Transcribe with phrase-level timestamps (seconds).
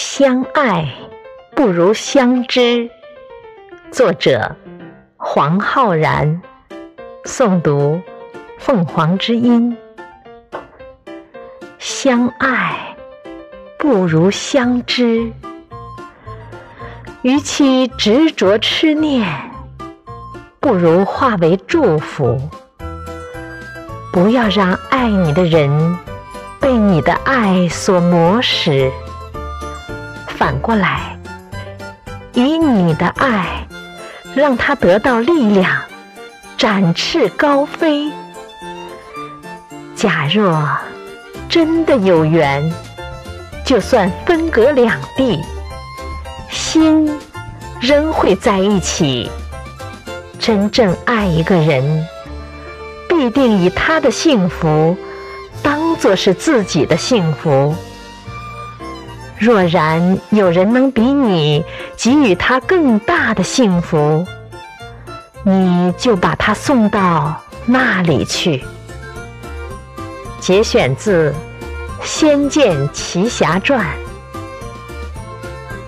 [0.00, 0.94] 相爱
[1.56, 2.88] 不如相知。
[3.90, 4.54] 作者：
[5.16, 6.40] 黄浩然。
[7.24, 8.00] 诵读：
[8.60, 9.76] 凤凰之音。
[11.80, 12.94] 相爱
[13.76, 15.32] 不如相知，
[17.22, 19.26] 与其执着痴念，
[20.60, 22.40] 不如化为祝福。
[24.12, 25.98] 不要让爱你的人
[26.60, 28.92] 被你的爱所磨蚀。
[30.38, 31.18] 反过来，
[32.32, 33.66] 以你的爱，
[34.36, 35.82] 让他得到力量，
[36.56, 38.12] 展翅高飞。
[39.96, 40.64] 假若
[41.48, 42.72] 真的有缘，
[43.64, 45.42] 就算分隔两地，
[46.48, 47.10] 心
[47.80, 49.28] 仍会在一起。
[50.38, 52.06] 真正爱一个人，
[53.08, 54.96] 必定以他的幸福
[55.64, 57.74] 当作是自己的幸福。
[59.38, 61.64] 若然有人能比你
[61.96, 64.26] 给予他更大的幸福，
[65.44, 68.64] 你就把他送到那里去。
[70.40, 71.30] 节选自
[72.04, 73.80] 《仙剑奇侠传》。